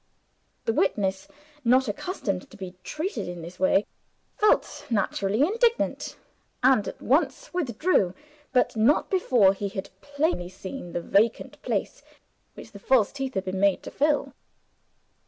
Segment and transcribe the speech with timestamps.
[0.65, 1.27] The witness,
[1.63, 3.85] not accustomed to be treated in that way,
[4.35, 6.17] felt naturally indignant,
[6.63, 8.15] and at once withdrew
[8.51, 12.01] but not before he had plainly seen the vacant place
[12.55, 14.33] which the false teeth had been made to fill.